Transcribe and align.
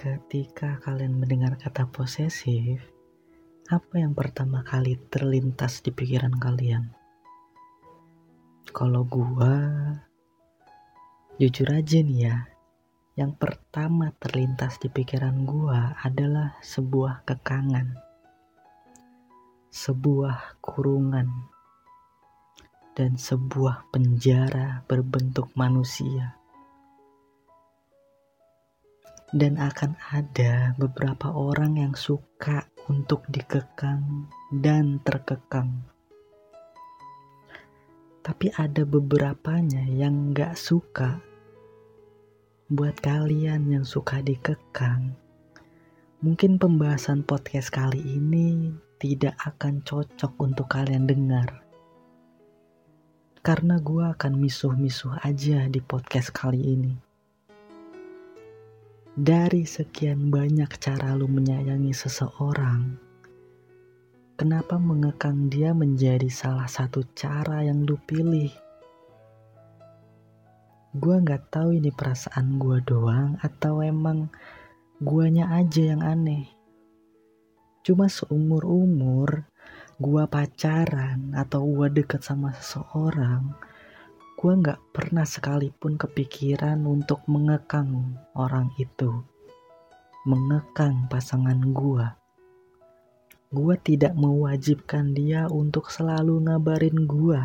Ketika 0.00 0.80
kalian 0.80 1.20
mendengar 1.20 1.60
kata 1.60 1.84
posesif, 1.92 2.80
apa 3.68 4.00
yang 4.00 4.16
pertama 4.16 4.64
kali 4.64 4.96
terlintas 5.12 5.84
di 5.84 5.92
pikiran 5.92 6.40
kalian? 6.40 6.88
Kalau 8.72 9.04
gua, 9.04 9.60
jujur 11.36 11.68
aja 11.68 12.00
nih 12.00 12.32
ya, 12.32 12.48
yang 13.12 13.36
pertama 13.36 14.16
terlintas 14.16 14.80
di 14.80 14.88
pikiran 14.88 15.44
gua 15.44 15.92
adalah 16.00 16.56
sebuah 16.64 17.28
kekangan, 17.28 17.92
sebuah 19.68 20.64
kurungan, 20.64 21.28
dan 22.96 23.20
sebuah 23.20 23.92
penjara 23.92 24.80
berbentuk 24.88 25.52
manusia 25.60 26.39
dan 29.30 29.62
akan 29.62 29.94
ada 30.10 30.74
beberapa 30.74 31.30
orang 31.30 31.78
yang 31.78 31.94
suka 31.94 32.66
untuk 32.90 33.22
dikekang 33.30 34.26
dan 34.50 34.98
terkekang. 35.06 35.86
Tapi 38.20 38.50
ada 38.58 38.82
beberapanya 38.82 39.86
yang 39.86 40.34
gak 40.34 40.58
suka. 40.58 41.22
Buat 42.70 43.02
kalian 43.02 43.70
yang 43.70 43.86
suka 43.86 44.22
dikekang, 44.22 45.14
mungkin 46.22 46.58
pembahasan 46.58 47.26
podcast 47.26 47.74
kali 47.74 47.98
ini 47.98 48.70
tidak 49.02 49.34
akan 49.42 49.82
cocok 49.82 50.38
untuk 50.38 50.70
kalian 50.70 51.06
dengar. 51.06 51.66
Karena 53.42 53.80
gue 53.80 54.04
akan 54.04 54.38
misuh-misuh 54.38 55.18
aja 55.24 55.66
di 55.66 55.80
podcast 55.82 56.30
kali 56.30 56.60
ini 56.60 57.09
dari 59.20 59.68
sekian 59.68 60.32
banyak 60.32 60.80
cara 60.80 61.12
lu 61.12 61.28
menyayangi 61.28 61.92
seseorang, 61.92 62.96
kenapa 64.40 64.80
mengekang 64.80 65.52
dia 65.52 65.76
menjadi 65.76 66.24
salah 66.32 66.64
satu 66.64 67.04
cara 67.12 67.60
yang 67.60 67.84
lu 67.84 68.00
pilih? 68.08 68.48
Gua 70.96 71.20
nggak 71.20 71.52
tahu 71.52 71.76
ini 71.76 71.92
perasaan 71.92 72.56
gua 72.56 72.80
doang 72.80 73.36
atau 73.44 73.84
emang 73.84 74.32
guanya 75.04 75.52
aja 75.52 75.92
yang 75.92 76.00
aneh. 76.00 76.48
Cuma 77.84 78.08
seumur-umur 78.08 79.44
gua 80.00 80.32
pacaran 80.32 81.36
atau 81.36 81.68
gua 81.68 81.92
deket 81.92 82.24
sama 82.24 82.56
seseorang, 82.56 83.52
gue 84.40 84.56
nggak 84.56 84.96
pernah 84.96 85.28
sekalipun 85.28 86.00
kepikiran 86.00 86.88
untuk 86.88 87.20
mengekang 87.28 88.16
orang 88.32 88.72
itu, 88.80 89.20
mengekang 90.24 91.04
pasangan 91.12 91.60
gue. 91.60 92.08
Gue 93.52 93.76
tidak 93.84 94.16
mewajibkan 94.16 95.12
dia 95.12 95.44
untuk 95.44 95.92
selalu 95.92 96.40
ngabarin 96.48 97.04
gue. 97.04 97.42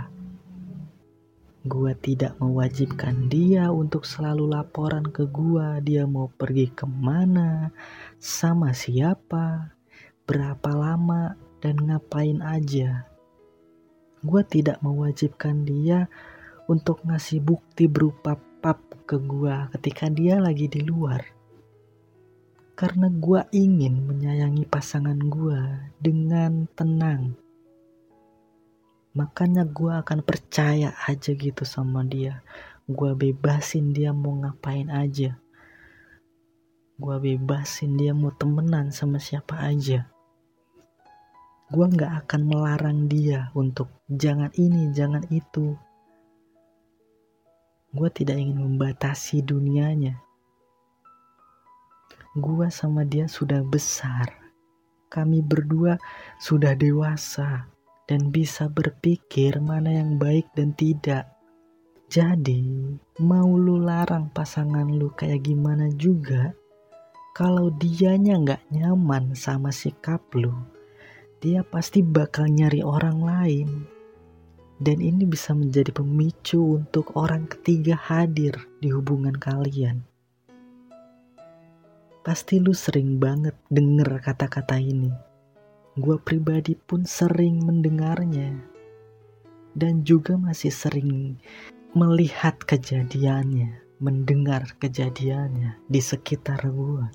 Gue 1.68 1.92
tidak 2.00 2.40
mewajibkan 2.40 3.28
dia 3.28 3.76
untuk 3.76 4.08
selalu 4.08 4.56
laporan 4.56 5.04
ke 5.04 5.28
gue 5.28 5.84
dia 5.84 6.08
mau 6.08 6.32
pergi 6.32 6.72
ke 6.72 6.88
mana, 6.88 7.76
sama 8.24 8.72
siapa, 8.72 9.76
berapa 10.24 10.72
lama, 10.72 11.36
dan 11.60 11.76
ngapain 11.76 12.40
aja. 12.40 13.04
Gue 14.24 14.48
tidak 14.48 14.80
mewajibkan 14.80 15.68
dia 15.68 16.08
untuk 16.66 17.06
ngasih 17.06 17.46
bukti 17.46 17.86
berupa 17.86 18.38
pap 18.66 18.82
ke 19.06 19.22
gua 19.22 19.70
ketika 19.78 20.10
dia 20.10 20.42
lagi 20.42 20.66
di 20.66 20.82
luar. 20.82 21.22
Karena 22.74 23.08
gua 23.08 23.46
ingin 23.54 24.10
menyayangi 24.10 24.66
pasangan 24.66 25.16
gua 25.30 25.88
dengan 26.02 26.66
tenang. 26.74 27.38
Makanya 29.16 29.64
gua 29.64 30.02
akan 30.02 30.26
percaya 30.26 30.92
aja 31.06 31.32
gitu 31.38 31.64
sama 31.64 32.02
dia. 32.04 32.42
Gua 32.90 33.14
bebasin 33.14 33.94
dia 33.94 34.12
mau 34.12 34.34
ngapain 34.42 34.90
aja. 34.90 35.38
Gua 36.98 37.22
bebasin 37.22 37.96
dia 37.96 38.12
mau 38.12 38.34
temenan 38.34 38.90
sama 38.90 39.22
siapa 39.22 39.62
aja. 39.62 40.10
Gua 41.70 41.86
nggak 41.88 42.26
akan 42.26 42.42
melarang 42.44 43.06
dia 43.06 43.54
untuk 43.54 43.88
jangan 44.10 44.50
ini, 44.58 44.92
jangan 44.92 45.24
itu 45.32 45.78
Gue 47.96 48.12
tidak 48.12 48.36
ingin 48.36 48.60
membatasi 48.60 49.40
dunianya. 49.40 50.20
Gue 52.36 52.68
sama 52.68 53.08
dia 53.08 53.32
sudah 53.32 53.64
besar. 53.64 54.28
Kami 55.08 55.40
berdua 55.40 55.96
sudah 56.36 56.76
dewasa 56.76 57.72
dan 58.04 58.36
bisa 58.36 58.68
berpikir 58.68 59.64
mana 59.64 59.96
yang 60.04 60.20
baik 60.20 60.52
dan 60.60 60.76
tidak. 60.76 61.32
Jadi, 62.12 62.92
mau 63.24 63.56
lu 63.56 63.80
larang 63.80 64.28
pasangan 64.28 64.92
lu 64.92 65.16
kayak 65.16 65.48
gimana 65.48 65.88
juga, 65.96 66.52
kalau 67.32 67.72
dianya 67.72 68.36
nggak 68.44 68.76
nyaman 68.76 69.32
sama 69.40 69.72
sikap 69.72 70.20
lu, 70.36 70.52
dia 71.40 71.64
pasti 71.64 72.04
bakal 72.04 72.52
nyari 72.52 72.84
orang 72.84 73.24
lain 73.24 73.95
dan 74.76 75.00
ini 75.00 75.24
bisa 75.24 75.56
menjadi 75.56 75.96
pemicu 75.96 76.84
untuk 76.84 77.16
orang 77.16 77.48
ketiga 77.48 77.96
hadir 77.96 78.60
di 78.84 78.92
hubungan 78.92 79.36
kalian. 79.36 80.04
Pasti 82.26 82.60
lu 82.60 82.74
sering 82.76 83.22
banget 83.22 83.56
denger 83.72 84.20
kata-kata 84.20 84.76
ini. 84.82 85.14
Gua 85.96 86.20
pribadi 86.20 86.76
pun 86.76 87.08
sering 87.08 87.64
mendengarnya. 87.64 88.52
Dan 89.76 90.04
juga 90.04 90.36
masih 90.36 90.72
sering 90.72 91.40
melihat 91.96 92.60
kejadiannya, 92.64 93.80
mendengar 94.04 94.76
kejadiannya 94.82 95.80
di 95.88 96.02
sekitar 96.04 96.68
gua. 96.68 97.08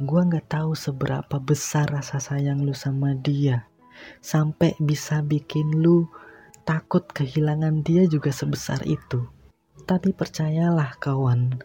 Gua 0.00 0.22
nggak 0.26 0.48
tahu 0.48 0.72
seberapa 0.72 1.36
besar 1.38 1.86
rasa 1.92 2.18
sayang 2.18 2.64
lu 2.64 2.72
sama 2.72 3.12
dia 3.12 3.69
sampai 4.20 4.76
bisa 4.80 5.24
bikin 5.24 5.80
lu 5.80 6.08
takut 6.64 7.02
kehilangan 7.10 7.82
dia 7.82 8.06
juga 8.06 8.30
sebesar 8.30 8.84
itu. 8.86 9.26
Tapi 9.88 10.14
percayalah 10.14 10.94
kawan, 11.02 11.58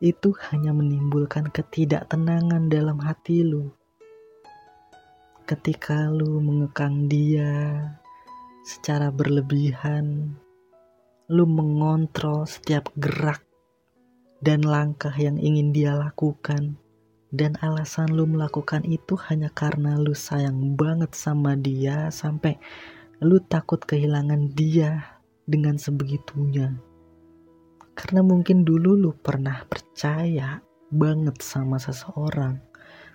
itu 0.00 0.32
hanya 0.48 0.72
menimbulkan 0.72 1.52
ketidaktenangan 1.52 2.70
dalam 2.72 2.96
hati 3.02 3.44
lu. 3.44 3.68
Ketika 5.44 6.08
lu 6.08 6.40
mengekang 6.40 7.10
dia 7.12 7.82
secara 8.64 9.12
berlebihan, 9.12 10.32
lu 11.28 11.44
mengontrol 11.44 12.48
setiap 12.48 12.88
gerak 12.96 13.44
dan 14.40 14.64
langkah 14.64 15.12
yang 15.12 15.36
ingin 15.36 15.76
dia 15.76 15.92
lakukan 15.92 16.80
dan 17.28 17.60
alasan 17.60 18.08
lu 18.16 18.24
melakukan 18.24 18.88
itu 18.88 19.12
hanya 19.28 19.52
karena 19.52 20.00
lu 20.00 20.16
sayang 20.16 20.76
banget 20.80 21.12
sama 21.12 21.52
dia 21.60 22.08
sampai 22.08 22.56
lu 23.20 23.36
takut 23.44 23.82
kehilangan 23.82 24.54
dia 24.56 25.20
dengan 25.44 25.76
sebegitunya. 25.76 26.72
Karena 27.98 28.22
mungkin 28.22 28.62
dulu 28.62 28.94
lu 28.94 29.10
pernah 29.12 29.66
percaya 29.66 30.62
banget 30.88 31.42
sama 31.42 31.76
seseorang. 31.82 32.62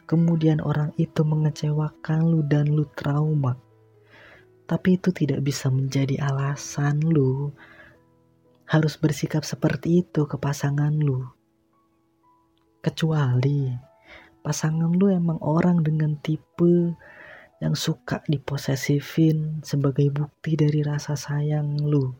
Kemudian 0.03 0.59
orang 0.59 0.91
itu 0.99 1.23
mengecewakan 1.23 2.27
lu 2.27 2.43
dan 2.43 2.67
lu 2.67 2.83
trauma. 2.91 3.55
Tapi 4.67 4.99
itu 4.99 5.15
tidak 5.15 5.39
bisa 5.41 5.71
menjadi 5.71 6.19
alasan 6.27 6.99
lu 6.99 7.55
harus 8.67 8.99
bersikap 8.99 9.47
seperti 9.47 10.03
itu 10.03 10.27
ke 10.27 10.35
pasangan 10.35 10.91
lu. 10.91 11.23
Kecuali 12.83 13.92
pasangan 14.43 14.91
lu 14.91 15.07
emang 15.07 15.39
orang 15.39 15.79
dengan 15.81 16.19
tipe 16.19 16.93
yang 17.63 17.79
suka 17.79 18.19
diposesifin 18.27 19.63
sebagai 19.63 20.11
bukti 20.11 20.59
dari 20.59 20.83
rasa 20.83 21.15
sayang 21.15 21.79
lu. 21.79 22.11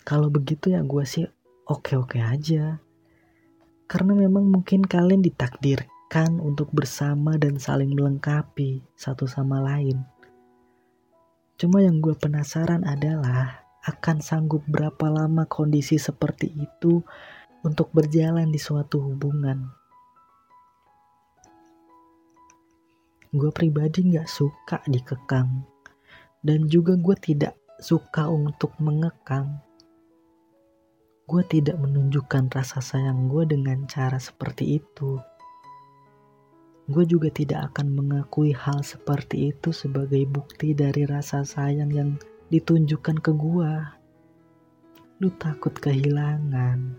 Kalau 0.00 0.32
begitu 0.32 0.72
ya 0.72 0.80
gue 0.80 1.04
sih 1.04 1.28
oke-oke 1.68 2.16
aja. 2.24 2.80
Karena 3.84 4.16
memang 4.16 4.48
mungkin 4.48 4.80
kalian 4.80 5.20
ditakdirkan 5.20 6.40
untuk 6.40 6.72
bersama 6.72 7.36
dan 7.36 7.60
saling 7.60 7.92
melengkapi 7.92 8.80
satu 8.96 9.28
sama 9.28 9.60
lain. 9.60 10.00
Cuma 11.60 11.84
yang 11.84 12.00
gue 12.00 12.16
penasaran 12.16 12.80
adalah 12.88 13.64
akan 13.84 14.24
sanggup 14.24 14.64
berapa 14.64 15.12
lama 15.12 15.44
kondisi 15.44 16.00
seperti 16.00 16.48
itu 16.56 17.04
untuk 17.60 17.92
berjalan 17.92 18.48
di 18.48 18.56
suatu 18.56 19.04
hubungan. 19.04 19.83
Gue 23.34 23.50
pribadi 23.50 24.14
gak 24.14 24.30
suka 24.30 24.78
dikekang 24.86 25.66
dan 26.46 26.70
juga 26.70 26.94
gue 26.94 27.18
tidak 27.18 27.58
suka 27.82 28.30
untuk 28.30 28.70
mengekang 28.78 29.58
gue 31.24 31.40
tidak 31.48 31.80
menunjukkan 31.80 32.52
rasa 32.52 32.84
sayang 32.84 33.32
gue 33.32 33.48
dengan 33.48 33.88
cara 33.88 34.20
seperti 34.20 34.76
itu. 34.76 35.16
Gue 36.84 37.08
juga 37.08 37.32
tidak 37.32 37.72
akan 37.72 37.96
mengakui 37.96 38.52
hal 38.52 38.84
seperti 38.84 39.56
itu 39.56 39.72
sebagai 39.72 40.20
bukti 40.28 40.76
dari 40.76 41.08
rasa 41.08 41.40
sayang 41.40 41.88
yang 41.88 42.10
ditunjukkan 42.52 43.24
ke 43.24 43.32
gue. 43.32 43.72
Lu 45.24 45.32
takut 45.40 45.72
kehilangan, 45.72 46.92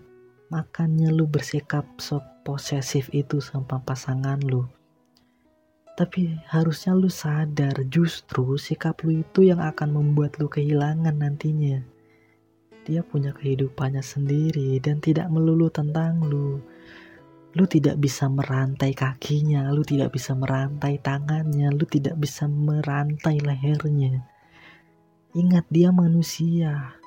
makanya 0.50 1.14
lu 1.14 1.30
bersikap 1.30 1.86
sok 2.02 2.26
posesif 2.42 3.14
itu 3.14 3.38
sama 3.38 3.78
pasangan 3.86 4.42
lu. 4.42 4.66
Tapi 5.96 6.36
harusnya 6.52 6.92
lu 6.92 7.08
sadar 7.08 7.88
justru 7.88 8.60
sikap 8.60 9.00
lu 9.08 9.24
itu 9.24 9.48
yang 9.48 9.64
akan 9.64 9.96
membuat 9.96 10.36
lu 10.44 10.52
kehilangan 10.52 11.16
nantinya. 11.16 11.80
Dia 12.84 13.00
punya 13.02 13.32
kehidupannya 13.32 14.04
sendiri 14.04 14.78
dan 14.84 15.00
tidak 15.00 15.32
melulu 15.32 15.72
tentang 15.72 16.20
lu 16.20 16.60
lu 17.56 17.64
tidak 17.72 17.96
bisa 18.04 18.28
merantai 18.28 18.92
kakinya, 18.92 19.72
lu 19.72 19.80
tidak 19.88 20.12
bisa 20.12 20.36
merantai 20.36 21.00
tangannya, 21.00 21.72
lu 21.72 21.88
tidak 21.88 22.20
bisa 22.20 22.52
merantai 22.52 23.40
lehernya. 23.40 24.28
Ingat 25.32 25.64
dia 25.72 25.96
manusia, 25.96 27.00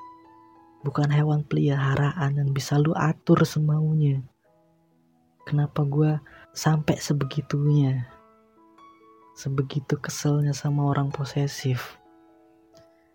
bukan 0.80 1.12
hewan 1.12 1.44
peliharaan 1.44 2.40
yang 2.40 2.50
bisa 2.56 2.80
lu 2.80 2.96
atur 2.96 3.44
semaunya. 3.44 4.24
Kenapa 5.44 5.84
gue 5.84 6.16
sampai 6.56 6.96
sebegitunya? 6.96 8.17
Sebegitu 9.38 10.02
keselnya 10.02 10.50
sama 10.50 10.90
orang 10.90 11.14
posesif. 11.14 11.94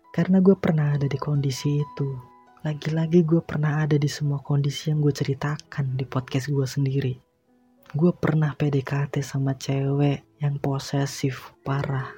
Karena 0.08 0.40
gue 0.40 0.56
pernah 0.56 0.96
ada 0.96 1.04
di 1.04 1.20
kondisi 1.20 1.84
itu. 1.84 2.08
Lagi-lagi 2.64 3.20
gue 3.28 3.44
pernah 3.44 3.84
ada 3.84 4.00
di 4.00 4.08
semua 4.08 4.40
kondisi 4.40 4.88
yang 4.88 5.04
gue 5.04 5.12
ceritakan 5.12 6.00
di 6.00 6.08
podcast 6.08 6.48
gue 6.48 6.64
sendiri 6.64 7.34
gue 7.94 8.10
pernah 8.10 8.50
PDKT 8.58 9.22
sama 9.22 9.54
cewek 9.54 10.42
yang 10.42 10.58
posesif 10.58 11.54
parah. 11.62 12.10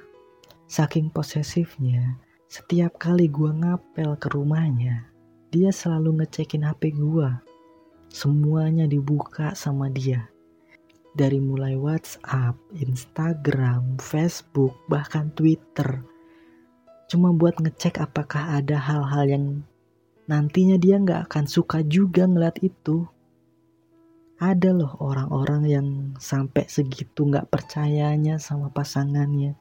Saking 0.65 1.13
posesifnya, 1.13 2.17
setiap 2.49 2.97
kali 2.97 3.29
gue 3.29 3.53
ngapel 3.53 4.17
ke 4.17 4.27
rumahnya, 4.33 5.05
dia 5.53 5.69
selalu 5.69 6.25
ngecekin 6.25 6.65
HP 6.65 6.97
gue. 6.97 7.29
Semuanya 8.09 8.89
dibuka 8.89 9.53
sama 9.53 9.93
dia. 9.93 10.25
Dari 11.17 11.41
mulai 11.41 11.73
WhatsApp, 11.73 12.53
Instagram, 12.77 13.97
Facebook, 13.97 14.77
bahkan 14.85 15.33
Twitter. 15.33 16.05
Cuma 17.09 17.33
buat 17.33 17.57
ngecek 17.57 17.97
apakah 17.97 18.61
ada 18.61 18.77
hal-hal 18.77 19.25
yang 19.25 19.45
nantinya 20.29 20.77
dia 20.77 21.01
nggak 21.01 21.25
akan 21.25 21.49
suka 21.49 21.81
juga 21.81 22.29
ngeliat 22.29 22.61
itu 22.61 23.09
ada 24.37 24.69
loh 24.69 24.93
orang-orang 25.01 25.63
yang 25.65 25.87
sampai 26.21 26.69
segitu 26.69 27.25
nggak 27.25 27.49
percayanya 27.49 28.37
sama 28.37 28.69
pasangannya. 28.69 29.57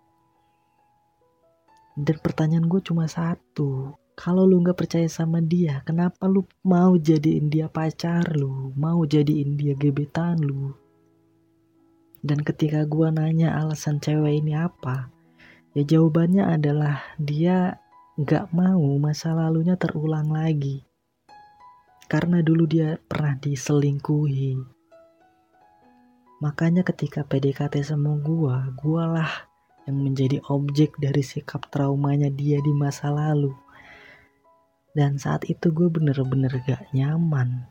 Dan 1.97 2.17
pertanyaan 2.21 2.69
gue 2.69 2.85
cuma 2.85 3.09
satu, 3.09 3.97
kalau 4.13 4.45
lu 4.45 4.61
nggak 4.61 4.77
percaya 4.77 5.09
sama 5.09 5.41
dia, 5.41 5.81
kenapa 5.81 6.29
lu 6.29 6.45
mau 6.61 6.93
jadiin 6.93 7.49
dia 7.49 7.73
pacar 7.73 8.37
lu, 8.37 8.77
mau 8.77 9.01
jadiin 9.09 9.57
dia 9.57 9.73
gebetan 9.73 10.45
lu? 10.45 10.77
Dan 12.27 12.43
ketika 12.43 12.83
gue 12.83 13.07
nanya 13.15 13.55
alasan 13.55 14.03
cewek 14.03 14.43
ini 14.43 14.59
apa, 14.59 15.15
ya 15.79 15.87
jawabannya 15.87 16.43
adalah 16.59 17.07
dia 17.23 17.79
nggak 18.19 18.51
mau 18.51 18.83
masa 18.99 19.31
lalunya 19.31 19.79
terulang 19.79 20.35
lagi 20.35 20.83
karena 22.07 22.39
dulu 22.39 22.71
dia 22.71 22.99
pernah 23.03 23.35
diselingkuhi. 23.39 24.55
Makanya 26.39 26.87
ketika 26.87 27.27
PDKT 27.27 27.83
sama 27.83 28.15
gua, 28.23 28.71
gualah 28.79 29.51
yang 29.91 30.03
menjadi 30.03 30.39
objek 30.47 30.95
dari 31.03 31.23
sikap 31.23 31.67
traumanya 31.71 32.31
dia 32.31 32.63
di 32.63 32.73
masa 32.75 33.11
lalu. 33.11 33.55
Dan 34.97 35.21
saat 35.21 35.45
itu 35.51 35.73
gue 35.75 35.93
bener-bener 35.93 36.57
gak 36.65 36.89
nyaman. 36.97 37.69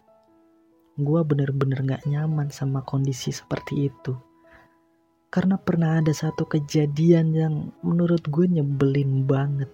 Gue 0.93 1.21
bener-bener 1.25 1.81
gak 1.81 2.03
nyaman 2.05 2.53
sama 2.53 2.85
kondisi 2.85 3.33
seperti 3.33 3.89
itu. 3.89 4.13
Karena 5.35 5.59
pernah 5.59 5.99
ada 5.99 6.15
satu 6.15 6.47
kejadian 6.47 7.35
yang 7.35 7.75
menurut 7.83 8.23
gue 8.23 8.47
nyebelin 8.47 9.27
banget. 9.27 9.67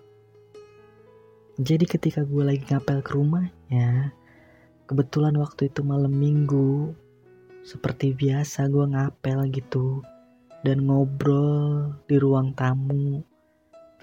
Jadi 1.61 1.85
ketika 1.85 2.25
gue 2.25 2.41
lagi 2.41 2.65
ngapel 2.65 3.05
ke 3.05 3.13
rumahnya, 3.13 4.17
Kebetulan 4.91 5.39
waktu 5.39 5.71
itu 5.71 5.87
malam 5.87 6.11
minggu, 6.11 6.91
seperti 7.63 8.11
biasa 8.11 8.67
gue 8.67 8.91
ngapel 8.91 9.47
gitu 9.55 10.03
dan 10.67 10.83
ngobrol 10.83 11.95
di 12.11 12.19
ruang 12.19 12.51
tamu. 12.51 13.23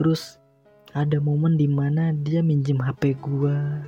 Terus 0.01 0.41
ada 0.97 1.21
momen 1.21 1.61
di 1.61 1.69
mana 1.69 2.17
dia 2.17 2.41
minjem 2.41 2.81
HP 2.81 3.21
gue. 3.21 3.85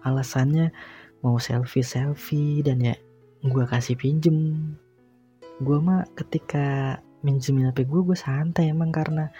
Alasannya 0.00 0.72
mau 1.20 1.36
selfie-selfie 1.36 2.64
dan 2.64 2.80
ya 2.80 2.96
gue 3.44 3.64
kasih 3.68 4.00
pinjem. 4.00 4.72
Gue 5.62 5.78
mah 5.78 6.02
ketika 6.18 6.98
minjemin 7.22 7.70
HP 7.70 7.86
gue, 7.86 8.00
gue 8.02 8.18
santai 8.18 8.74
emang 8.74 8.90
karena 8.90 9.30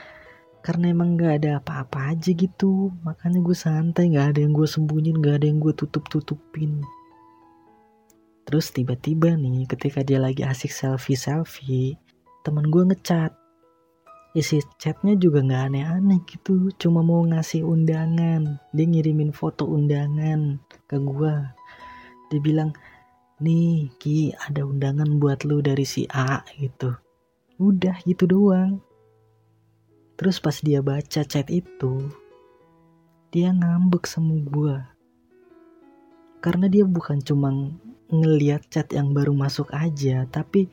karena 0.64 0.96
emang 0.96 1.20
gak 1.20 1.44
ada 1.44 1.60
apa-apa 1.60 2.16
aja 2.16 2.30
gitu. 2.32 2.94
Makanya 3.04 3.38
gue 3.44 3.56
santai 3.56 4.14
gak 4.14 4.34
ada 4.34 4.40
yang 4.40 4.56
gue 4.56 4.64
sembunyiin 4.64 5.20
gak 5.20 5.42
ada 5.42 5.46
yang 5.50 5.60
gue 5.60 5.74
tutup-tutupin. 5.76 6.80
Terus 8.44 8.72
tiba-tiba 8.72 9.36
nih 9.36 9.68
ketika 9.68 10.00
dia 10.00 10.20
lagi 10.20 10.44
asik 10.44 10.72
selfie-selfie 10.72 12.00
teman 12.44 12.68
gue 12.68 12.84
ngecat 12.92 13.32
isi 14.36 14.60
chatnya 14.80 15.14
juga 15.14 15.44
gak 15.44 15.72
aneh-aneh 15.72 16.20
gitu 16.26 16.72
cuma 16.80 17.04
mau 17.04 17.20
ngasih 17.26 17.60
undangan. 17.66 18.56
Dia 18.72 18.86
ngirimin 18.88 19.36
foto 19.36 19.68
undangan 19.68 20.62
ke 20.88 20.96
gue 20.96 21.34
dia 22.32 22.40
bilang 22.40 22.74
nih 23.40 23.90
Ki 23.96 24.34
ada 24.34 24.66
undangan 24.66 25.18
buat 25.18 25.42
lu 25.48 25.62
dari 25.64 25.86
si 25.86 26.06
A 26.10 26.42
gitu 26.58 26.94
udah 27.58 28.02
gitu 28.06 28.26
doang 28.26 28.82
Terus 30.14 30.38
pas 30.38 30.54
dia 30.62 30.78
baca 30.78 31.26
chat 31.26 31.50
itu, 31.50 32.06
dia 33.34 33.50
ngambek 33.50 34.06
sama 34.06 34.38
gue. 34.38 34.78
Karena 36.38 36.70
dia 36.70 36.86
bukan 36.86 37.18
cuma 37.18 37.50
ngeliat 38.14 38.62
chat 38.70 38.94
yang 38.94 39.10
baru 39.10 39.34
masuk 39.34 39.74
aja, 39.74 40.22
tapi 40.30 40.70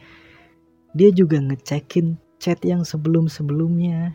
dia 0.94 1.10
juga 1.10 1.42
ngecekin 1.42 2.22
chat 2.38 2.62
yang 2.62 2.86
sebelum-sebelumnya. 2.86 4.14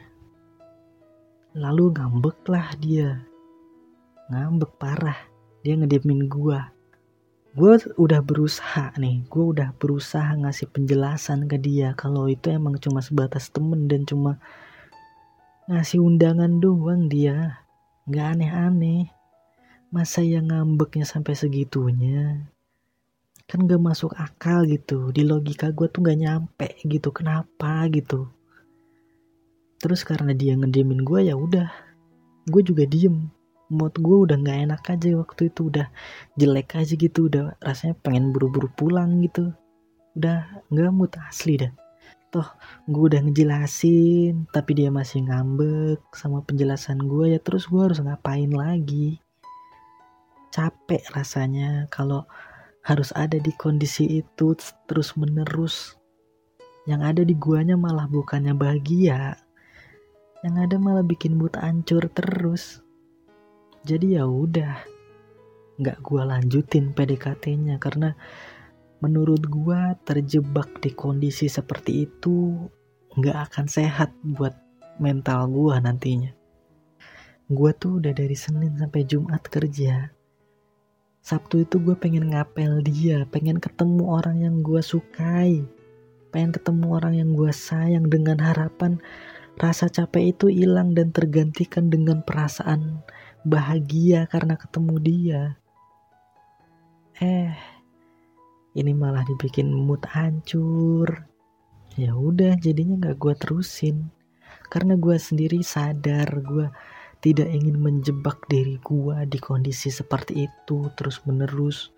Lalu 1.59 1.91
ngambek 1.99 2.47
lah 2.47 2.71
dia. 2.79 3.27
Ngambek 4.31 4.79
parah. 4.79 5.19
Dia 5.67 5.75
ngediemin 5.75 6.31
gue. 6.31 6.61
Gue 7.57 7.81
udah 7.97 8.21
berusaha 8.21 8.93
nih, 9.01 9.25
gue 9.33 9.45
udah 9.57 9.73
berusaha 9.81 10.29
ngasih 10.45 10.69
penjelasan 10.77 11.49
ke 11.49 11.57
dia 11.57 11.97
kalau 11.97 12.29
itu 12.29 12.53
emang 12.53 12.77
cuma 12.77 13.01
sebatas 13.01 13.49
temen 13.49 13.89
dan 13.89 14.05
cuma 14.05 14.37
ngasih 15.65 16.05
undangan 16.05 16.61
doang 16.61 17.09
dia. 17.09 17.65
Nggak 18.05 18.27
aneh-aneh. 18.37 19.09
Masa 19.89 20.21
yang 20.21 20.53
ngambeknya 20.53 21.09
sampai 21.09 21.33
segitunya? 21.33 22.45
Kan 23.49 23.65
gak 23.65 23.81
masuk 23.81 24.13
akal 24.21 24.69
gitu. 24.69 25.09
Di 25.09 25.25
logika 25.25 25.73
gue 25.73 25.89
tuh 25.89 26.05
gak 26.05 26.19
nyampe 26.21 26.77
gitu. 26.85 27.09
Kenapa 27.09 27.89
gitu? 27.89 28.29
Terus 29.81 30.05
karena 30.05 30.37
dia 30.37 30.61
ngediemin 30.61 31.01
gue 31.01 31.33
ya 31.33 31.41
udah. 31.41 31.73
Gue 32.45 32.61
juga 32.61 32.85
diem 32.85 33.33
mood 33.67 33.95
gue 33.99 34.17
udah 34.31 34.37
nggak 34.39 34.59
enak 34.71 34.83
aja 34.87 35.19
waktu 35.19 35.51
itu 35.51 35.61
udah 35.71 35.87
jelek 36.39 36.79
aja 36.79 36.95
gitu 36.95 37.27
udah 37.27 37.59
rasanya 37.59 37.99
pengen 37.99 38.31
buru-buru 38.31 38.71
pulang 38.79 39.19
gitu. 39.23 39.51
Udah 40.15 40.63
nggak 40.71 40.93
mood 40.95 41.13
asli 41.19 41.59
dah. 41.59 41.73
Toh 42.31 42.47
gue 42.87 43.05
udah 43.11 43.21
ngejelasin 43.27 44.47
tapi 44.55 44.79
dia 44.79 44.91
masih 44.91 45.27
ngambek 45.27 46.03
sama 46.15 46.43
penjelasan 46.47 47.03
gue 47.03 47.35
ya 47.35 47.41
terus 47.43 47.67
gue 47.67 47.83
harus 47.83 47.99
ngapain 47.99 48.51
lagi? 48.51 49.19
Capek 50.55 51.03
rasanya 51.13 51.91
kalau 51.91 52.25
harus 52.87 53.11
ada 53.19 53.37
di 53.43 53.51
kondisi 53.59 54.23
itu 54.23 54.55
terus 54.87 55.19
menerus 55.19 55.99
yang 56.87 57.03
ada 57.03 57.27
di 57.27 57.35
guanya 57.35 57.75
malah 57.75 58.07
bukannya 58.07 58.55
bahagia. 58.55 59.35
Yang 60.47 60.57
ada 60.71 60.77
malah 60.79 61.03
bikin 61.03 61.35
mood 61.35 61.59
ancur 61.59 62.07
terus 62.15 62.86
jadi 63.87 64.21
ya 64.21 64.25
udah 64.27 64.83
nggak 65.79 66.03
gue 66.03 66.23
lanjutin 66.27 66.91
PDKT-nya 66.91 67.79
karena 67.79 68.19
menurut 69.05 69.45
gua 69.47 69.93
terjebak 70.09 70.81
di 70.81 70.91
kondisi 70.97 71.53
seperti 71.53 72.09
itu 72.09 72.67
nggak 73.17 73.53
akan 73.53 73.67
sehat 73.69 74.11
buat 74.25 74.57
mental 74.97 75.53
gua 75.53 75.79
nantinya. 75.81 76.33
Gua 77.47 77.71
tuh 77.77 78.03
udah 78.03 78.11
dari 78.17 78.35
Senin 78.35 78.75
sampai 78.81 79.07
Jumat 79.07 79.45
kerja. 79.47 80.11
Sabtu 81.27 81.67
itu 81.67 81.83
gue 81.83 81.99
pengen 81.99 82.31
ngapel 82.31 82.87
dia, 82.87 83.27
pengen 83.27 83.59
ketemu 83.59 84.07
orang 84.07 84.47
yang 84.47 84.63
gue 84.63 84.79
sukai, 84.79 85.67
pengen 86.31 86.55
ketemu 86.55 86.87
orang 86.95 87.19
yang 87.19 87.35
gue 87.35 87.51
sayang 87.51 88.07
dengan 88.07 88.39
harapan 88.39 89.03
rasa 89.59 89.91
capek 89.91 90.39
itu 90.39 90.47
hilang 90.47 90.95
dan 90.95 91.11
tergantikan 91.11 91.91
dengan 91.91 92.23
perasaan 92.23 93.03
bahagia 93.47 94.27
karena 94.27 94.59
ketemu 94.59 94.95
dia. 94.99 95.43
Eh, 97.23 97.55
ini 98.75 98.93
malah 98.93 99.23
dibikin 99.23 99.71
mood 99.71 100.03
hancur. 100.11 101.07
Ya 101.95 102.13
udah, 102.13 102.59
jadinya 102.59 103.09
gak 103.09 103.23
gue 103.23 103.35
terusin. 103.39 104.11
Karena 104.67 104.99
gue 104.99 105.15
sendiri 105.15 105.63
sadar 105.63 106.27
gue 106.43 106.67
tidak 107.23 107.47
ingin 107.49 107.79
menjebak 107.79 108.43
diri 108.51 108.83
gue 108.83 109.17
di 109.31 109.39
kondisi 109.39 109.95
seperti 109.95 110.51
itu 110.51 110.91
terus 110.99 111.23
menerus. 111.23 111.95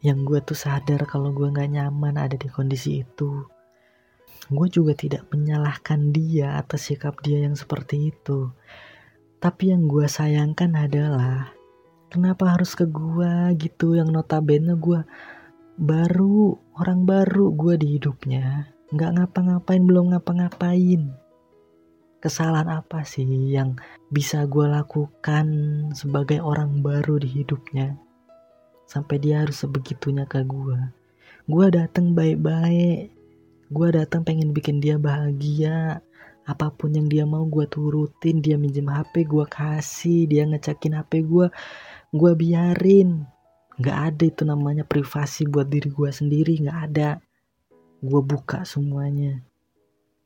Yang 0.00 0.18
gue 0.26 0.38
tuh 0.48 0.58
sadar 0.58 1.04
kalau 1.04 1.30
gue 1.36 1.52
gak 1.52 1.70
nyaman 1.76 2.16
ada 2.16 2.34
di 2.40 2.48
kondisi 2.48 3.04
itu. 3.04 3.44
Gue 4.48 4.66
juga 4.72 4.96
tidak 4.96 5.28
menyalahkan 5.28 6.10
dia 6.10 6.56
atas 6.56 6.88
sikap 6.88 7.20
dia 7.20 7.44
yang 7.44 7.54
seperti 7.54 8.10
itu. 8.10 8.50
Tapi 9.42 9.74
yang 9.74 9.90
gue 9.90 10.06
sayangkan 10.06 10.70
adalah 10.78 11.50
kenapa 12.14 12.54
harus 12.54 12.78
ke 12.78 12.86
gue 12.86 13.58
gitu? 13.58 13.98
Yang 13.98 14.14
notabene 14.14 14.78
gue 14.78 15.02
baru 15.82 16.54
orang 16.78 17.02
baru 17.02 17.50
gue 17.50 17.74
di 17.74 17.98
hidupnya. 17.98 18.70
Nggak 18.94 19.10
ngapa-ngapain 19.18 19.82
belum 19.82 20.14
ngapa-ngapain. 20.14 21.10
Kesalahan 22.22 22.70
apa 22.70 23.02
sih 23.02 23.26
yang 23.26 23.82
bisa 24.14 24.46
gue 24.46 24.70
lakukan 24.70 25.46
sebagai 25.90 26.38
orang 26.38 26.78
baru 26.78 27.18
di 27.18 27.42
hidupnya? 27.42 27.98
Sampai 28.86 29.18
dia 29.18 29.42
harus 29.42 29.58
sebegitunya 29.58 30.22
ke 30.22 30.46
gue 30.46 31.02
gue 31.50 31.66
datang 31.74 32.14
baik-baik. 32.14 33.10
Gue 33.72 33.88
datang 33.90 34.22
pengen 34.22 34.54
bikin 34.54 34.78
dia 34.78 34.94
bahagia 34.94 35.98
apa 36.42 36.74
pun 36.74 36.90
yang 36.90 37.06
dia 37.06 37.22
mau 37.22 37.46
gue 37.46 37.70
turutin 37.70 38.42
dia 38.42 38.58
minjem 38.58 38.90
hp 38.90 39.14
gue 39.22 39.46
kasih 39.46 40.26
dia 40.26 40.42
ngecekin 40.42 40.98
hp 40.98 41.12
gue 41.22 41.46
gue 42.12 42.32
biarin. 42.34 43.24
Nggak 43.78 43.98
ada 43.98 44.24
itu 44.26 44.42
namanya 44.44 44.84
privasi 44.84 45.48
buat 45.48 45.70
diri 45.70 45.88
gue 45.88 46.10
sendiri 46.10 46.58
nggak 46.66 46.78
ada. 46.90 47.10
Gue 48.02 48.20
buka 48.20 48.66
semuanya. 48.66 49.38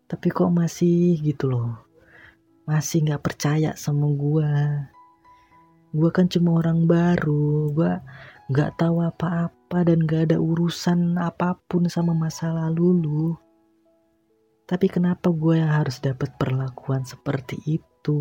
Tapi 0.09 0.33
kok 0.33 0.51
masih 0.51 1.21
gitu 1.21 1.53
loh. 1.53 1.85
Masih 2.65 3.05
nggak 3.05 3.23
percaya 3.23 3.77
sama 3.77 4.09
gue 4.11 4.51
gue 5.97 6.11
kan 6.13 6.27
cuma 6.33 6.61
orang 6.61 6.89
baru. 6.89 7.71
Gue 7.77 7.93
nggak 8.51 8.81
tahu 8.81 9.05
apa-apa 9.05 9.79
dan 9.85 10.07
gak 10.07 10.31
ada 10.31 10.39
urusan 10.39 11.19
apa 11.19 11.59
pun 11.67 11.91
sama 11.91 12.15
masa 12.15 12.55
lalu 12.55 13.03
lu 13.03 13.27
tapi 14.67 14.91
kenapa 14.91 15.31
gue 15.31 15.63
yang 15.63 15.71
harus 15.71 16.03
dapat 16.03 16.35
perlakuan 16.37 17.07
seperti 17.07 17.59
itu 17.65 18.19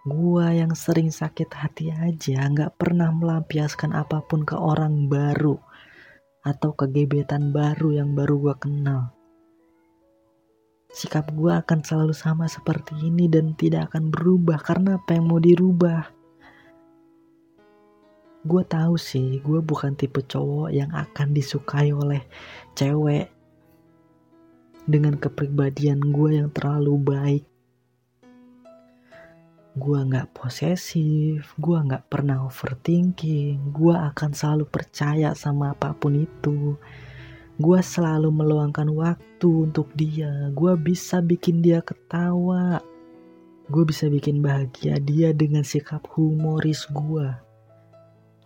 Gua 0.00 0.48
yang 0.48 0.72
sering 0.72 1.12
sakit 1.12 1.52
hati 1.52 1.92
aja 1.92 2.48
nggak 2.48 2.80
pernah 2.80 3.12
melampiaskan 3.12 3.92
apa 3.92 4.24
pun 4.24 4.48
ke 4.48 4.56
orang 4.56 5.12
baru 5.12 5.60
atau 6.40 6.72
ke 6.72 6.88
gebetan 6.88 7.52
baru 7.52 8.00
yang 8.00 8.16
baru 8.16 8.40
gua 8.40 8.56
kenal. 8.56 9.12
Sikap 10.88 11.28
gua 11.36 11.60
akan 11.60 11.84
selalu 11.84 12.16
sama 12.16 12.48
seperti 12.48 12.96
ini 12.96 13.28
dan 13.28 13.52
tidak 13.60 13.92
akan 13.92 14.08
berubah 14.08 14.56
karena 14.64 14.96
apa 14.96 15.20
yang 15.20 15.28
mau 15.28 15.36
dirubah. 15.36 16.08
Gue 18.40 18.64
tahu 18.64 18.96
sih, 18.96 19.36
gue 19.44 19.60
bukan 19.60 19.92
tipe 20.00 20.24
cowok 20.24 20.72
yang 20.72 20.88
akan 20.96 21.36
disukai 21.36 21.92
oleh 21.92 22.24
cewek 22.72 23.28
dengan 24.88 25.16
kepribadian 25.16 26.00
gue 26.00 26.40
yang 26.40 26.48
terlalu 26.52 26.94
baik 27.00 27.44
gue 29.78 29.98
nggak 30.02 30.34
posesif, 30.34 31.54
gue 31.54 31.78
nggak 31.78 32.10
pernah 32.10 32.42
overthinking, 32.42 33.70
gue 33.70 33.94
akan 33.94 34.34
selalu 34.34 34.66
percaya 34.66 35.30
sama 35.38 35.72
apa 35.78 35.94
pun 35.94 36.18
itu. 36.18 36.74
Gue 37.60 37.78
selalu 37.78 38.34
meluangkan 38.34 38.90
waktu 38.90 39.70
untuk 39.70 39.88
dia, 39.94 40.50
gue 40.50 40.74
bisa 40.74 41.22
bikin 41.22 41.62
dia 41.62 41.78
ketawa, 41.86 42.82
gue 43.70 43.84
bisa 43.86 44.10
bikin 44.10 44.42
bahagia 44.42 44.98
dia 44.98 45.30
dengan 45.30 45.62
sikap 45.62 46.02
humoris 46.18 46.90
gue. 46.90 47.30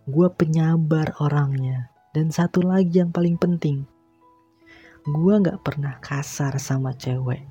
Gue 0.04 0.28
penyabar 0.28 1.16
orangnya, 1.24 1.88
dan 2.12 2.28
satu 2.28 2.60
lagi 2.60 3.00
yang 3.00 3.08
paling 3.08 3.40
penting, 3.40 3.88
gue 5.04 5.36
nggak 5.36 5.60
pernah 5.60 6.00
kasar 6.00 6.56
sama 6.56 6.96
cewek. 6.96 7.44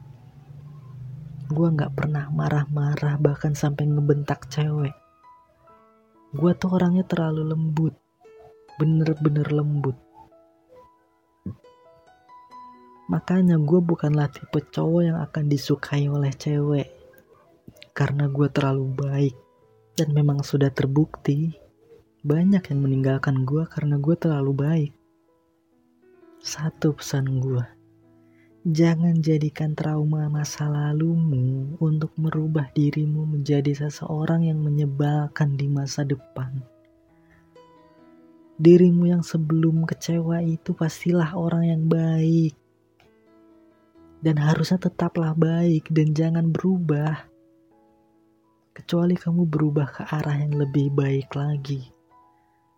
Gue 1.53 1.69
nggak 1.69 1.93
pernah 1.93 2.25
marah-marah 2.33 3.21
bahkan 3.21 3.53
sampai 3.53 3.85
ngebentak 3.85 4.49
cewek. 4.49 4.97
Gue 6.33 6.57
tuh 6.57 6.73
orangnya 6.73 7.05
terlalu 7.05 7.53
lembut. 7.53 7.93
Bener-bener 8.81 9.45
lembut. 9.53 9.93
Makanya 13.13 13.61
gue 13.61 13.79
bukanlah 13.85 14.33
tipe 14.33 14.57
cowok 14.73 15.01
yang 15.05 15.21
akan 15.21 15.45
disukai 15.45 16.09
oleh 16.09 16.33
cewek. 16.33 16.89
Karena 17.93 18.33
gue 18.33 18.49
terlalu 18.49 18.97
baik 18.97 19.35
dan 19.93 20.09
memang 20.09 20.41
sudah 20.41 20.73
terbukti. 20.73 21.53
Banyak 22.25 22.65
yang 22.73 22.81
meninggalkan 22.81 23.45
gue 23.45 23.61
karena 23.69 24.01
gue 24.01 24.15
terlalu 24.17 24.53
baik 24.57 25.02
satu 26.43 26.91
pesan 26.99 27.39
gue 27.39 27.63
Jangan 28.67 29.23
jadikan 29.23 29.71
trauma 29.79 30.27
masa 30.27 30.67
lalumu 30.67 31.71
untuk 31.79 32.11
merubah 32.19 32.67
dirimu 32.75 33.23
menjadi 33.23 33.71
seseorang 33.87 34.51
yang 34.51 34.59
menyebalkan 34.59 35.55
di 35.55 35.71
masa 35.71 36.03
depan. 36.03 36.59
Dirimu 38.59 39.07
yang 39.07 39.23
sebelum 39.23 39.87
kecewa 39.87 40.43
itu 40.43 40.75
pastilah 40.75 41.31
orang 41.31 41.63
yang 41.63 41.83
baik. 41.87 42.59
Dan 44.19 44.35
harusnya 44.35 44.83
tetaplah 44.83 45.31
baik 45.31 45.87
dan 45.95 46.11
jangan 46.11 46.51
berubah. 46.51 47.23
Kecuali 48.75 49.15
kamu 49.15 49.47
berubah 49.47 49.87
ke 49.95 50.03
arah 50.11 50.43
yang 50.43 50.59
lebih 50.59 50.91
baik 50.91 51.31
lagi. 51.39 51.92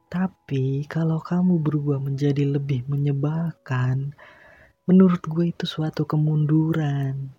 Tapi 0.06 0.86
kalau 0.86 1.18
kamu 1.18 1.58
berubah 1.58 1.98
menjadi 1.98 2.46
lebih 2.46 2.86
menyebalkan, 2.86 4.14
menurut 4.86 5.22
gue 5.26 5.50
itu 5.50 5.66
suatu 5.66 6.06
kemunduran. 6.06 7.34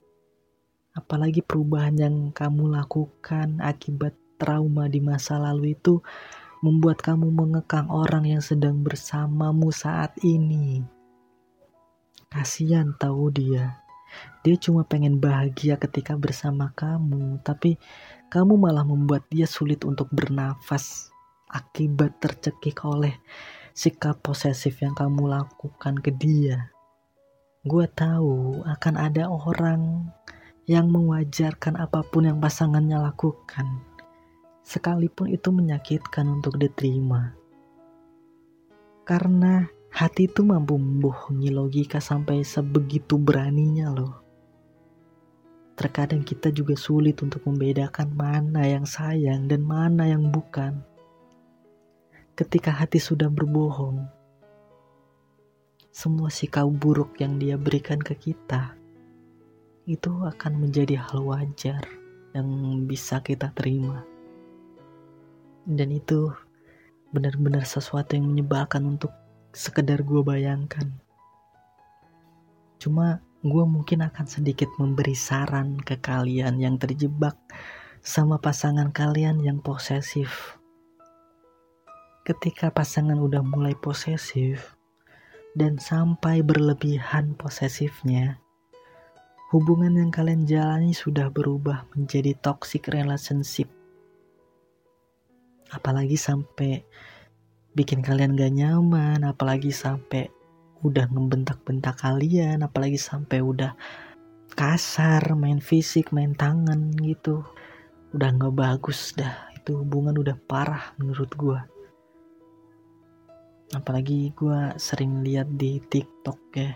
Apalagi 0.90 1.46
perubahan 1.46 1.94
yang 1.94 2.16
kamu 2.35 2.75
lakukan 2.75 3.62
akibat 3.62 4.18
trauma 4.35 4.90
di 4.90 4.99
masa 4.99 5.38
lalu 5.38 5.78
itu 5.78 6.02
membuat 6.58 7.06
kamu 7.06 7.30
mengekang 7.30 7.87
orang 7.87 8.26
yang 8.26 8.42
sedang 8.42 8.82
bersamamu 8.82 9.70
saat 9.70 10.11
ini. 10.26 10.82
Kasihan 12.26 12.90
tahu 12.99 13.30
dia. 13.30 13.78
Dia 14.42 14.56
cuma 14.58 14.82
pengen 14.82 15.23
bahagia 15.23 15.78
ketika 15.78 16.18
bersama 16.18 16.75
kamu, 16.75 17.38
tapi 17.46 17.78
kamu 18.26 18.58
malah 18.58 18.82
membuat 18.82 19.23
dia 19.30 19.46
sulit 19.46 19.87
untuk 19.87 20.11
bernafas 20.11 21.14
akibat 21.50 22.19
tercekik 22.19 22.83
oleh 22.83 23.17
sikap 23.76 24.25
posesif 24.25 24.81
yang 24.81 24.97
kamu 24.97 25.29
lakukan 25.29 26.00
ke 26.00 26.11
dia. 26.15 26.73
Gue 27.67 27.85
tahu 27.91 28.62
akan 28.62 28.95
ada 28.95 29.29
orang 29.29 30.09
yang 30.67 30.91
mewajarkan 30.91 31.79
apa 31.79 32.03
pun 32.03 32.26
yang 32.26 32.38
pasangannya 32.43 32.99
lakukan, 32.99 33.85
sekalipun 34.67 35.31
itu 35.31 35.55
menyakitkan 35.55 36.26
untuk 36.41 36.59
diterima. 36.59 37.35
Karena 39.07 39.62
hati 39.95 40.26
itu 40.26 40.43
mampu 40.43 40.75
membohongi 40.75 41.55
logika 41.55 42.03
sampai 42.03 42.43
sebegitu 42.43 43.15
beraninya 43.15 43.95
loh. 43.95 44.15
Terkadang 45.76 46.25
kita 46.25 46.50
juga 46.50 46.75
sulit 46.75 47.21
untuk 47.21 47.45
membedakan 47.47 48.11
mana 48.17 48.65
yang 48.67 48.88
sayang 48.88 49.47
dan 49.47 49.62
mana 49.62 50.09
yang 50.09 50.33
bukan. 50.33 50.96
Ketika 52.37 52.69
hati 52.69 53.00
sudah 53.00 53.33
berbohong, 53.33 54.05
semua 55.88 56.28
sikap 56.28 56.69
buruk 56.69 57.16
yang 57.16 57.40
dia 57.40 57.57
berikan 57.57 57.97
ke 57.97 58.12
kita 58.12 58.76
itu 59.88 60.12
akan 60.21 60.61
menjadi 60.61 61.00
hal 61.00 61.25
wajar 61.25 61.81
yang 62.37 62.45
bisa 62.85 63.25
kita 63.25 63.49
terima. 63.57 64.05
Dan 65.64 65.97
itu 65.97 66.28
benar-benar 67.09 67.65
sesuatu 67.65 68.13
yang 68.13 68.28
menyebalkan 68.28 68.84
untuk 68.84 69.17
sekedar 69.56 70.04
gue 70.04 70.21
bayangkan. 70.21 70.93
Cuma 72.76 73.25
gue 73.41 73.65
mungkin 73.65 74.04
akan 74.04 74.26
sedikit 74.28 74.69
memberi 74.76 75.17
saran 75.17 75.80
ke 75.80 75.97
kalian 76.04 76.60
yang 76.60 76.76
terjebak 76.76 77.41
sama 78.04 78.37
pasangan 78.37 78.93
kalian 78.93 79.41
yang 79.41 79.65
posesif. 79.65 80.55
Ketika 82.26 82.75
pasangan 82.75 83.23
udah 83.23 83.39
mulai 83.39 83.78
posesif 83.78 84.75
dan 85.54 85.78
sampai 85.78 86.43
berlebihan 86.43 87.39
posesifnya, 87.39 88.43
hubungan 89.54 89.95
yang 89.95 90.10
kalian 90.10 90.43
jalani 90.43 90.91
sudah 90.91 91.30
berubah 91.30 91.86
menjadi 91.95 92.34
toxic 92.43 92.91
relationship. 92.91 93.71
Apalagi 95.71 96.19
sampai 96.19 96.82
bikin 97.78 98.02
kalian 98.02 98.34
gak 98.34 98.58
nyaman, 98.58 99.23
apalagi 99.23 99.71
sampai 99.71 100.26
udah 100.82 101.06
ngebentak-bentak 101.06 101.95
kalian, 101.95 102.67
apalagi 102.67 102.99
sampai 102.99 103.39
udah 103.39 103.78
kasar, 104.58 105.23
main 105.39 105.62
fisik, 105.62 106.10
main 106.10 106.34
tangan 106.34 106.91
gitu. 107.06 107.47
Udah 108.10 108.34
gak 108.34 108.54
bagus 108.58 109.15
dah, 109.15 109.47
itu 109.54 109.78
hubungan 109.78 110.19
udah 110.19 110.34
parah 110.50 110.91
menurut 110.99 111.30
gue 111.39 111.75
apalagi 113.75 114.31
gue 114.37 114.79
sering 114.79 115.26
lihat 115.26 115.50
di 115.59 115.83
TikTok 115.83 116.41
ya. 116.55 116.73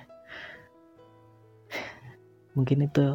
Mungkin 2.59 2.91
itu 2.91 3.07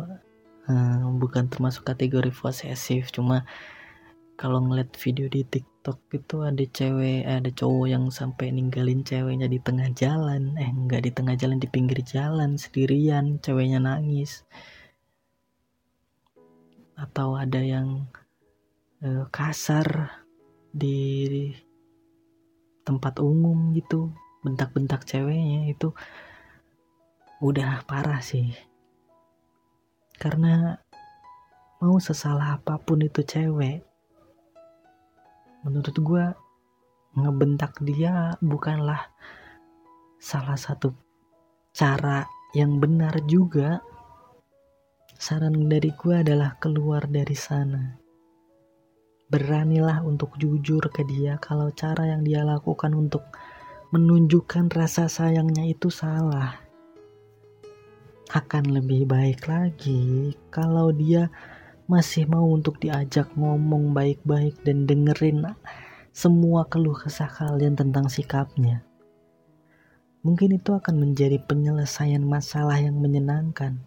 uh, 0.71 1.03
bukan 1.19 1.51
termasuk 1.51 1.83
kategori 1.83 2.31
posesif 2.31 3.11
cuma 3.11 3.43
kalau 4.35 4.63
ngeliat 4.63 4.95
video 4.99 5.31
di 5.31 5.47
TikTok 5.47 6.11
itu 6.11 6.43
ada 6.43 6.63
cewek 6.63 7.23
ada 7.23 7.47
cowok 7.51 7.87
yang 7.87 8.05
sampai 8.11 8.51
ninggalin 8.51 9.03
ceweknya 9.03 9.47
di 9.47 9.59
tengah 9.59 9.91
jalan. 9.95 10.55
Eh 10.59 10.71
enggak 10.71 11.07
di 11.07 11.11
tengah 11.11 11.35
jalan 11.39 11.59
di 11.59 11.67
pinggir 11.71 11.99
jalan 12.03 12.59
sendirian 12.59 13.39
ceweknya 13.39 13.79
nangis. 13.79 14.43
Atau 16.95 17.35
ada 17.35 17.59
yang 17.59 18.07
uh, 19.03 19.27
kasar 19.31 20.11
di 20.75 21.51
tempat 22.85 23.17
umum 23.17 23.73
gitu 23.73 24.13
bentak-bentak 24.45 25.09
ceweknya 25.09 25.73
itu 25.73 25.89
udah 27.41 27.81
parah 27.89 28.21
sih. 28.21 28.53
Karena 30.15 30.77
mau 31.81 31.97
sesalah 31.97 32.61
apa 32.61 32.77
pun 32.79 33.01
itu 33.01 33.25
cewek 33.25 33.83
menurut 35.65 35.97
gue 35.97 36.25
ngebentak 37.17 37.73
dia 37.81 38.37
bukanlah 38.37 39.09
salah 40.21 40.55
satu 40.55 40.93
cara 41.73 42.29
yang 42.53 42.77
benar 42.77 43.17
juga. 43.25 43.81
Saran 45.15 45.71
dari 45.71 45.89
gue 45.95 46.15
adalah 46.21 46.59
keluar 46.59 47.07
dari 47.07 47.33
sana 47.33 48.04
Beranilah 49.35 49.99
untuk 50.07 50.39
jujur 50.39 50.79
ke 50.95 51.03
dia 51.03 51.35
kalau 51.43 51.67
cara 51.75 52.07
yang 52.07 52.23
dia 52.23 52.47
lakukan 52.47 52.95
untuk 52.95 53.27
menunjukkan 53.91 54.71
rasa 54.71 55.11
sayangnya 55.11 55.67
itu 55.67 55.91
salah. 55.91 56.55
Akan 58.31 58.71
lebih 58.71 59.03
baik 59.03 59.43
lagi 59.51 60.31
kalau 60.47 60.95
dia 60.95 61.27
masih 61.91 62.23
mau 62.31 62.47
untuk 62.47 62.79
diajak 62.79 63.27
ngomong 63.35 63.91
baik-baik 63.91 64.55
dan 64.63 64.87
dengerin 64.87 65.51
semua 66.15 66.63
keluh 66.71 66.95
kesah 66.95 67.27
kalian 67.27 67.75
tentang 67.75 68.07
sikapnya. 68.07 68.87
Mungkin 70.23 70.63
itu 70.63 70.71
akan 70.71 71.11
menjadi 71.11 71.43
penyelesaian 71.43 72.23
masalah 72.23 72.79
yang 72.79 73.03
menyenangkan. 73.03 73.83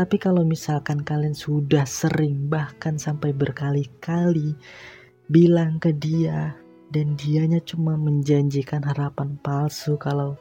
Tapi 0.00 0.16
kalau 0.16 0.48
misalkan 0.48 1.04
kalian 1.04 1.36
sudah 1.36 1.84
sering 1.84 2.48
bahkan 2.48 2.96
sampai 2.96 3.36
berkali-kali 3.36 4.56
bilang 5.28 5.76
ke 5.76 5.92
dia 5.92 6.56
dan 6.88 7.20
dianya 7.20 7.60
cuma 7.60 8.00
menjanjikan 8.00 8.80
harapan 8.80 9.36
palsu 9.44 10.00
kalau 10.00 10.40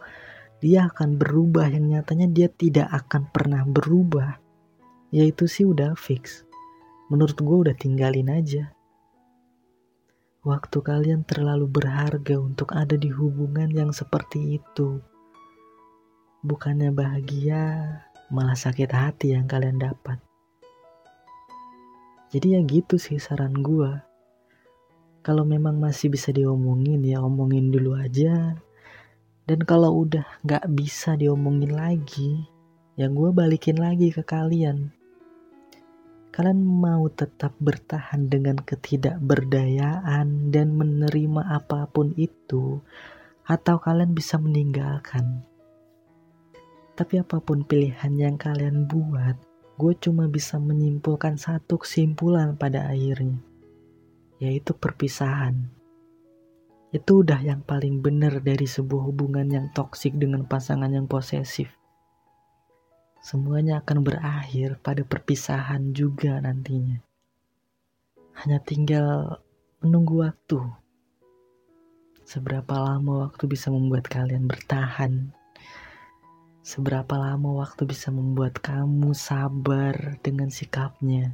dia 0.63 0.87
akan 0.87 1.19
berubah 1.19 1.67
yang 1.75 1.91
nyatanya 1.91 2.31
dia 2.31 2.47
tidak 2.47 2.87
akan 2.87 3.27
pernah 3.35 3.67
berubah. 3.67 4.39
Ya 5.11 5.27
itu 5.27 5.43
sih 5.43 5.67
udah 5.67 5.91
fix. 5.99 6.47
Menurut 7.11 7.35
gue 7.35 7.57
udah 7.67 7.75
tinggalin 7.75 8.31
aja. 8.31 8.71
Waktu 10.47 10.79
kalian 10.79 11.27
terlalu 11.27 11.67
berharga 11.67 12.39
untuk 12.39 12.71
ada 12.71 12.95
di 12.95 13.11
hubungan 13.11 13.67
yang 13.75 13.91
seperti 13.91 14.55
itu. 14.55 15.03
Bukannya 16.47 16.95
bahagia, 16.95 18.07
malah 18.29 18.57
sakit 18.57 18.89
hati 18.93 19.33
yang 19.33 19.49
kalian 19.49 19.81
dapat. 19.81 20.21
Jadi 22.29 22.53
ya 22.53 22.61
gitu 22.61 23.01
sih 23.01 23.17
saran 23.17 23.57
gue. 23.57 23.89
Kalau 25.25 25.43
memang 25.43 25.81
masih 25.81 26.13
bisa 26.13 26.29
diomongin 26.29 27.01
ya 27.01 27.25
omongin 27.25 27.73
dulu 27.73 27.97
aja. 27.97 28.53
Dan 29.49 29.65
kalau 29.65 30.05
udah 30.05 30.45
gak 30.45 30.69
bisa 30.69 31.17
diomongin 31.17 31.73
lagi, 31.73 32.45
ya 32.93 33.09
gue 33.09 33.33
balikin 33.33 33.81
lagi 33.81 34.13
ke 34.13 34.21
kalian. 34.21 34.93
Kalian 36.29 36.61
mau 36.61 37.09
tetap 37.09 37.57
bertahan 37.57 38.29
dengan 38.29 38.61
ketidakberdayaan 38.61 40.53
dan 40.53 40.77
menerima 40.77 41.49
apa 41.49 41.89
pun 41.89 42.13
itu, 42.13 42.77
atau 43.49 43.81
kalian 43.81 44.13
bisa 44.13 44.37
meninggalkan. 44.37 45.48
Tapi 46.99 47.15
apa 47.15 47.39
pun 47.39 47.63
pilihan 47.63 48.11
yang 48.19 48.35
kalian 48.35 48.83
buat, 48.83 49.39
gue 49.79 49.93
cuma 50.03 50.27
bisa 50.27 50.59
menyimpulkan 50.59 51.39
satu 51.39 51.79
kesimpulan 51.79 52.59
pada 52.59 52.91
akhirnya, 52.91 53.39
yaitu 54.43 54.75
perpisahan. 54.75 55.71
Itu 56.91 57.23
udah 57.23 57.39
yang 57.39 57.63
paling 57.63 58.03
benar 58.03 58.43
dari 58.43 58.67
sebuah 58.67 59.15
hubungan 59.15 59.47
yang 59.47 59.71
toksik 59.71 60.19
dengan 60.19 60.43
pasangan 60.43 60.91
yang 60.91 61.07
posesif. 61.07 61.71
Semuanya 63.23 63.79
akan 63.79 64.03
berakhir 64.03 64.83
pada 64.83 65.07
perpisahan 65.07 65.95
juga 65.95 66.35
nantinya. 66.43 66.99
Hanya 68.43 68.59
tinggal 68.59 69.39
menunggu 69.79 70.27
waktu. 70.27 70.67
Seberapa 72.27 72.75
lama 72.75 73.31
waktu 73.31 73.47
bisa 73.47 73.71
membuat 73.71 74.11
kalian 74.11 74.51
bertahan 74.51 75.38
Seberapa 76.69 77.17
lama 77.17 77.65
waktu 77.65 77.81
bisa 77.89 78.13
membuat 78.13 78.61
kamu 78.61 79.17
sabar 79.17 80.21
dengan 80.21 80.53
sikapnya 80.53 81.33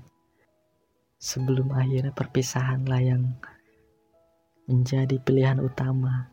sebelum 1.19 1.75
akhirnya 1.75 2.15
perpisahanlah 2.15 3.03
yang 3.03 3.35
menjadi 4.63 5.19
pilihan 5.19 5.59
utama. 5.59 6.31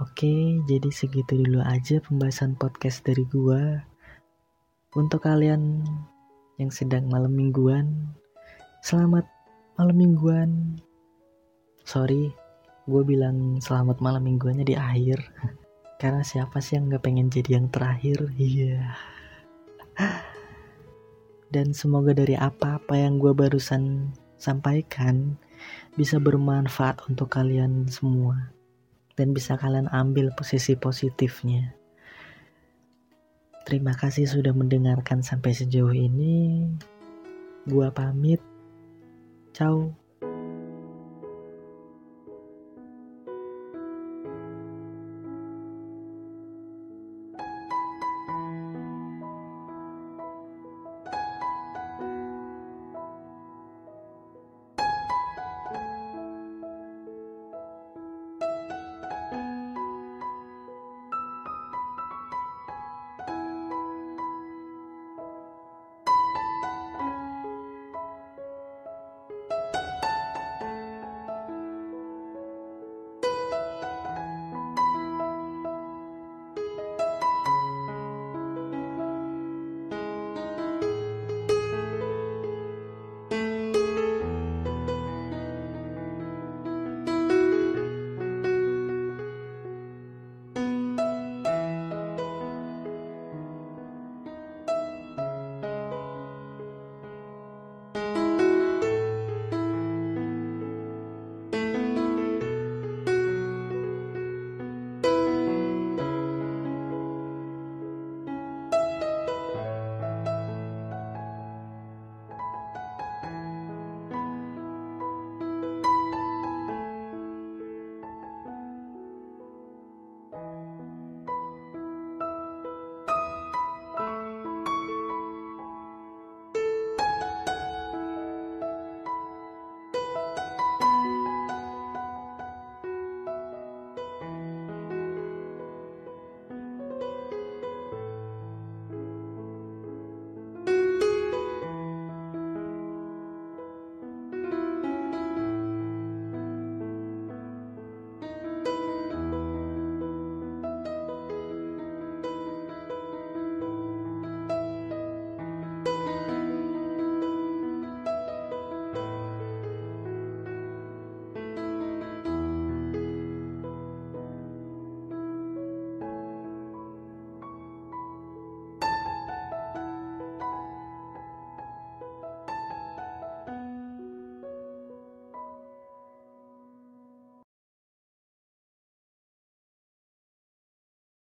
Oke, 0.00 0.64
jadi 0.64 0.88
segitu 0.88 1.36
dulu 1.36 1.60
aja 1.60 2.00
pembahasan 2.00 2.56
podcast 2.56 3.04
dari 3.04 3.28
gua. 3.28 3.84
Untuk 4.96 5.28
kalian 5.28 5.84
yang 6.56 6.72
sedang 6.72 7.12
malam 7.12 7.36
mingguan, 7.36 8.08
selamat 8.80 9.28
malam 9.76 10.00
mingguan. 10.00 10.80
Sorry, 11.84 12.32
gue 12.88 13.02
bilang 13.04 13.60
selamat 13.60 14.00
malam 14.00 14.24
mingguannya 14.24 14.64
di 14.64 14.80
akhir. 14.80 15.20
Karena 16.00 16.24
siapa 16.24 16.64
sih 16.64 16.80
yang 16.80 16.88
gak 16.88 17.04
pengen 17.04 17.28
jadi 17.28 17.60
yang 17.60 17.68
terakhir? 17.68 18.32
Iya. 18.40 18.96
Dan 21.52 21.76
semoga 21.76 22.16
dari 22.16 22.40
apa-apa 22.40 22.96
yang 22.96 23.20
gue 23.20 23.36
barusan 23.36 24.08
sampaikan 24.40 25.36
bisa 26.00 26.16
bermanfaat 26.16 27.04
untuk 27.04 27.28
kalian 27.28 27.84
semua. 27.92 28.48
Dan 29.12 29.36
bisa 29.36 29.60
kalian 29.60 29.92
ambil 29.92 30.32
posisi 30.32 30.72
positifnya. 30.80 31.76
Terima 33.68 33.92
kasih 33.92 34.24
sudah 34.24 34.56
mendengarkan 34.56 35.20
sampai 35.20 35.52
sejauh 35.52 35.92
ini. 35.92 36.64
Gua 37.68 37.92
pamit. 37.92 38.40
Ciao. 39.52 39.99